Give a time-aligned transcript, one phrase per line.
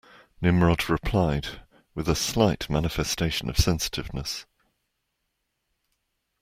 [0.41, 1.59] Nimrod replied,
[1.93, 4.47] with a slight manifestation of sensitiveness.